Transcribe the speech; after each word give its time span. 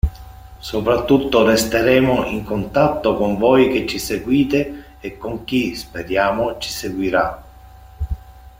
Soprattutto 0.57 1.45
resteremo 1.45 2.25
in 2.25 2.43
contatto 2.43 3.15
con 3.15 3.37
voi 3.37 3.69
che 3.69 3.85
ci 3.85 3.99
seguite 3.99 4.95
e 4.99 5.15
con 5.19 5.43
chi 5.43 5.75
(speriamo) 5.75 6.57
ci 6.57 6.71
seguirà. 6.71 7.45